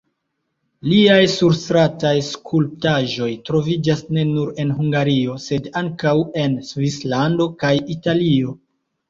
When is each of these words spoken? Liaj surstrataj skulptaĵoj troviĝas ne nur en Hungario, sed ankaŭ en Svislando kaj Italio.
Liaj 0.91 1.17
surstrataj 1.33 2.13
skulptaĵoj 2.27 3.27
troviĝas 3.49 4.01
ne 4.17 4.25
nur 4.31 4.49
en 4.65 4.73
Hungario, 4.79 5.37
sed 5.45 5.69
ankaŭ 5.83 6.17
en 6.47 6.57
Svislando 6.73 7.51
kaj 7.63 7.73
Italio. 7.99 8.59